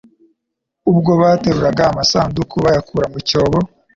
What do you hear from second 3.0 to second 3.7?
mu cyobo